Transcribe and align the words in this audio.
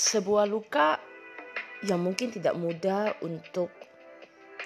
sebuah 0.00 0.48
luka 0.48 0.96
yang 1.84 2.00
mungkin 2.00 2.32
tidak 2.32 2.56
mudah 2.56 3.20
untuk 3.20 3.68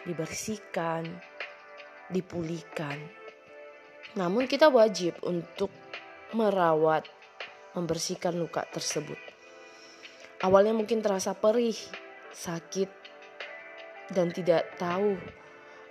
dibersihkan, 0.06 1.10
dipulihkan. 2.06 2.94
Namun 4.14 4.46
kita 4.46 4.70
wajib 4.70 5.18
untuk 5.26 5.74
merawat, 6.38 7.10
membersihkan 7.74 8.38
luka 8.38 8.62
tersebut. 8.70 9.18
Awalnya 10.38 10.70
mungkin 10.70 11.02
terasa 11.02 11.34
perih, 11.34 11.74
sakit, 12.30 12.90
dan 14.14 14.30
tidak 14.30 14.78
tahu 14.78 15.18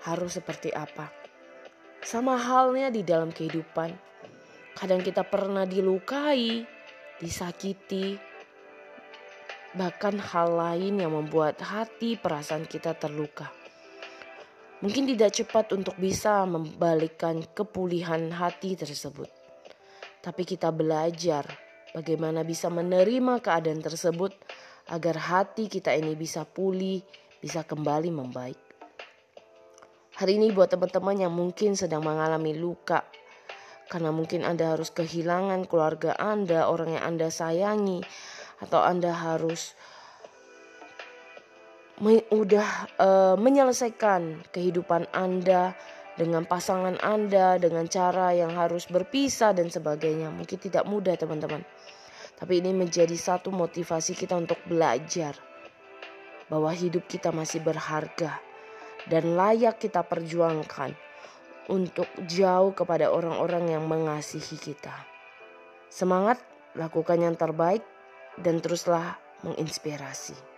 harus 0.07 0.39
seperti 0.39 0.71
apa. 0.71 1.11
Sama 1.99 2.39
halnya 2.39 2.87
di 2.87 3.03
dalam 3.03 3.35
kehidupan. 3.35 3.91
Kadang 4.71 5.03
kita 5.03 5.27
pernah 5.27 5.67
dilukai, 5.67 6.63
disakiti, 7.19 8.32
bahkan 9.73 10.21
hal 10.21 10.53
lain 10.53 11.01
yang 11.01 11.13
membuat 11.13 11.57
hati 11.61 12.13
perasaan 12.17 12.69
kita 12.69 12.93
terluka. 12.93 13.49
Mungkin 14.85 15.07
tidak 15.09 15.31
cepat 15.33 15.71
untuk 15.73 15.95
bisa 15.95 16.43
membalikkan 16.43 17.41
kepulihan 17.55 18.29
hati 18.35 18.75
tersebut. 18.75 19.31
Tapi 20.19 20.43
kita 20.43 20.69
belajar 20.69 21.47
bagaimana 21.95 22.43
bisa 22.43 22.67
menerima 22.67 23.39
keadaan 23.39 23.79
tersebut 23.79 24.35
agar 24.91 25.15
hati 25.15 25.71
kita 25.71 25.95
ini 25.95 26.13
bisa 26.19 26.43
pulih, 26.43 26.99
bisa 27.39 27.63
kembali 27.63 28.11
membaik. 28.11 28.59
Hari 30.13 30.37
ini 30.37 30.53
buat 30.53 30.69
teman-teman 30.69 31.25
yang 31.25 31.33
mungkin 31.33 31.73
sedang 31.73 32.05
mengalami 32.05 32.53
luka, 32.53 33.01
karena 33.89 34.13
mungkin 34.13 34.45
Anda 34.45 34.77
harus 34.77 34.93
kehilangan 34.93 35.65
keluarga 35.65 36.13
Anda, 36.19 36.69
orang 36.69 36.99
yang 36.99 37.03
Anda 37.15 37.27
sayangi, 37.33 38.03
atau 38.63 38.79
Anda 38.79 39.11
harus 39.11 39.75
udah 42.33 42.67
uh, 42.97 43.35
menyelesaikan 43.37 44.49
kehidupan 44.49 45.07
Anda 45.13 45.77
dengan 46.17 46.45
pasangan 46.45 46.97
Anda 47.01 47.57
dengan 47.61 47.85
cara 47.89 48.33
yang 48.33 48.53
harus 48.57 48.89
berpisah 48.89 49.53
dan 49.53 49.69
sebagainya. 49.69 50.33
Mungkin 50.33 50.57
tidak 50.57 50.83
mudah 50.89 51.13
teman-teman. 51.17 51.61
Tapi 52.37 52.59
ini 52.59 52.73
menjadi 52.73 53.13
satu 53.13 53.53
motivasi 53.53 54.17
kita 54.17 54.35
untuk 54.35 54.57
belajar 54.65 55.37
bahwa 56.51 56.73
hidup 56.73 57.07
kita 57.07 57.31
masih 57.31 57.63
berharga 57.63 58.41
dan 59.07 59.37
layak 59.37 59.79
kita 59.79 60.03
perjuangkan 60.03 60.91
untuk 61.71 62.09
jauh 62.27 62.75
kepada 62.75 63.07
orang-orang 63.07 63.71
yang 63.71 63.87
mengasihi 63.87 64.59
kita. 64.59 64.91
Semangat, 65.87 66.41
lakukan 66.75 67.21
yang 67.21 67.37
terbaik 67.37 67.85
dan 68.39 68.63
teruslah 68.63 69.19
menginspirasi. 69.43 70.52